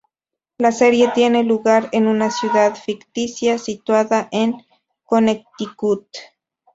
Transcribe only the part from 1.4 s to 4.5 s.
lugar en una ciudad ficticia, situada